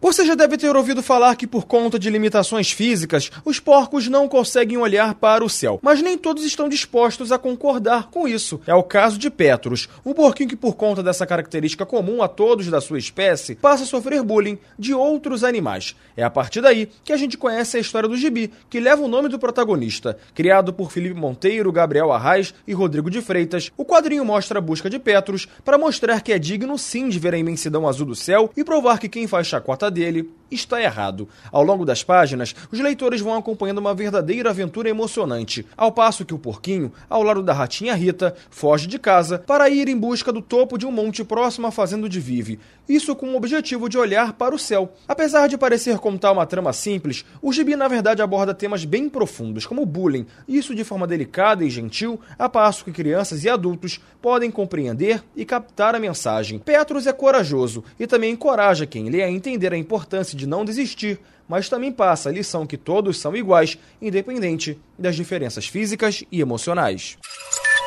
Você 0.00 0.26
já 0.26 0.34
deve 0.34 0.58
ter 0.58 0.76
ouvido 0.76 1.02
falar 1.02 1.34
que, 1.34 1.46
por 1.46 1.64
conta 1.64 1.98
de 1.98 2.10
limitações 2.10 2.70
físicas, 2.70 3.30
os 3.42 3.58
porcos 3.58 4.06
não 4.06 4.28
conseguem 4.28 4.76
olhar 4.76 5.14
para 5.14 5.42
o 5.42 5.48
céu. 5.48 5.80
Mas 5.82 6.02
nem 6.02 6.18
todos 6.18 6.44
estão 6.44 6.68
dispostos 6.68 7.32
a 7.32 7.38
concordar 7.38 8.10
com 8.10 8.28
isso. 8.28 8.60
É 8.66 8.74
o 8.74 8.82
caso 8.82 9.16
de 9.18 9.30
Petrus, 9.30 9.88
um 10.04 10.12
porquinho 10.12 10.50
que, 10.50 10.56
por 10.56 10.74
conta 10.74 11.02
dessa 11.02 11.26
característica 11.26 11.86
comum 11.86 12.22
a 12.22 12.28
todos 12.28 12.66
da 12.68 12.82
sua 12.82 12.98
espécie, 12.98 13.54
passa 13.54 13.84
a 13.84 13.86
sofrer 13.86 14.22
bullying 14.22 14.58
de 14.78 14.92
outros 14.92 15.42
animais. 15.42 15.96
É 16.16 16.22
a 16.22 16.28
partir 16.28 16.60
daí 16.60 16.90
que 17.02 17.12
a 17.12 17.16
gente 17.16 17.38
conhece 17.38 17.78
a 17.78 17.80
história 17.80 18.08
do 18.08 18.16
gibi, 18.16 18.52
que 18.68 18.80
leva 18.80 19.02
o 19.02 19.08
nome 19.08 19.30
do 19.30 19.38
protagonista. 19.38 20.18
Criado 20.34 20.72
por 20.72 20.92
Felipe 20.92 21.18
Monteiro, 21.18 21.72
Gabriel 21.72 22.12
Arraes 22.12 22.52
e 22.66 22.74
Rodrigo 22.74 23.08
de 23.08 23.22
Freitas, 23.22 23.70
o 23.74 23.86
quadrinho 23.86 24.24
mostra 24.24 24.58
a 24.58 24.62
busca 24.62 24.90
de 24.90 24.98
Petrus 24.98 25.48
para 25.64 25.78
mostrar 25.78 26.20
que 26.20 26.32
é 26.32 26.38
digno 26.38 26.76
sim 26.76 27.08
de 27.08 27.18
ver 27.18 27.32
a 27.32 27.38
imensidão 27.38 27.88
azul 27.88 28.06
do 28.06 28.14
céu 28.14 28.50
e 28.54 28.62
provar 28.62 28.98
que 28.98 29.08
quem 29.08 29.26
faz 29.26 29.46
chacota 29.46 29.93
dele 29.94 30.26
está 30.50 30.82
errado. 30.82 31.28
Ao 31.50 31.62
longo 31.62 31.84
das 31.84 32.02
páginas, 32.02 32.54
os 32.70 32.80
leitores 32.80 33.20
vão 33.20 33.36
acompanhando 33.36 33.78
uma 33.78 33.94
verdadeira 33.94 34.50
aventura 34.50 34.88
emocionante, 34.88 35.66
ao 35.76 35.92
passo 35.92 36.24
que 36.24 36.34
o 36.34 36.38
porquinho, 36.38 36.92
ao 37.08 37.22
lado 37.22 37.42
da 37.42 37.52
ratinha 37.52 37.94
Rita, 37.94 38.34
foge 38.50 38.86
de 38.86 38.98
casa 38.98 39.38
para 39.38 39.68
ir 39.68 39.88
em 39.88 39.96
busca 39.96 40.32
do 40.32 40.42
topo 40.42 40.78
de 40.78 40.86
um 40.86 40.92
monte 40.92 41.24
próximo 41.24 41.66
à 41.66 41.70
fazenda 41.70 42.08
de 42.08 42.20
Vive. 42.20 42.58
Isso 42.88 43.16
com 43.16 43.28
o 43.28 43.36
objetivo 43.36 43.88
de 43.88 43.96
olhar 43.96 44.34
para 44.34 44.54
o 44.54 44.58
céu. 44.58 44.92
Apesar 45.08 45.48
de 45.48 45.56
parecer 45.56 45.98
contar 45.98 46.32
uma 46.32 46.44
trama 46.44 46.72
simples, 46.72 47.24
o 47.40 47.52
gibi 47.52 47.76
na 47.76 47.88
verdade 47.88 48.20
aborda 48.20 48.52
temas 48.52 48.84
bem 48.84 49.08
profundos, 49.08 49.64
como 49.64 49.86
bullying, 49.86 50.26
isso 50.46 50.74
de 50.74 50.84
forma 50.84 51.06
delicada 51.06 51.64
e 51.64 51.70
gentil, 51.70 52.20
a 52.38 52.48
passo 52.48 52.84
que 52.84 52.92
crianças 52.92 53.42
e 53.44 53.48
adultos 53.48 54.00
podem 54.20 54.50
compreender 54.50 55.22
e 55.34 55.44
captar 55.44 55.94
a 55.94 55.98
mensagem. 55.98 56.58
Petrus 56.58 57.06
é 57.06 57.12
corajoso 57.12 57.82
e 57.98 58.06
também 58.06 58.32
encoraja 58.32 58.86
quem 58.86 59.08
lê 59.08 59.22
a 59.22 59.30
entender 59.30 59.72
a 59.72 59.78
importância 59.78 60.33
de 60.34 60.46
não 60.46 60.64
desistir, 60.64 61.20
mas 61.48 61.68
também 61.68 61.92
passa 61.92 62.28
a 62.28 62.32
lição 62.32 62.66
que 62.66 62.76
todos 62.76 63.18
são 63.18 63.36
iguais, 63.36 63.78
independente 64.00 64.78
das 64.98 65.16
diferenças 65.16 65.66
físicas 65.66 66.24
e 66.32 66.40
emocionais. 66.40 67.16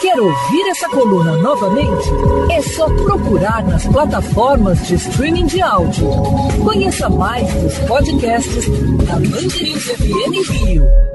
Quer 0.00 0.18
ouvir 0.18 0.68
essa 0.68 0.88
coluna 0.88 1.36
novamente? 1.36 2.08
É 2.50 2.60
só 2.60 2.86
procurar 3.04 3.62
nas 3.64 3.86
plataformas 3.86 4.84
de 4.86 4.96
streaming 4.96 5.46
de 5.46 5.62
áudio. 5.62 6.08
Conheça 6.64 7.08
mais 7.08 7.46
dos 7.54 7.78
podcasts 7.80 8.66
da 9.06 9.14
Mandirinhos 9.20 9.84
FM 9.84 10.50
Rio. 10.50 11.11